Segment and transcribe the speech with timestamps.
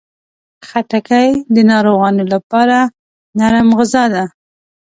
[0.67, 2.77] خټکی د ناروغانو لپاره
[3.39, 4.23] نرم غذا ده.